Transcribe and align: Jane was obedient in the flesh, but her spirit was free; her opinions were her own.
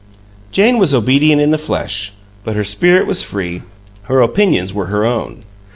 Jane 0.51 0.79
was 0.79 0.95
obedient 0.95 1.39
in 1.43 1.51
the 1.51 1.59
flesh, 1.59 2.13
but 2.43 2.55
her 2.55 2.63
spirit 2.63 3.05
was 3.05 3.21
free; 3.21 3.61
her 4.05 4.19
opinions 4.21 4.73
were 4.73 4.87
her 4.87 5.05
own. 5.05 5.41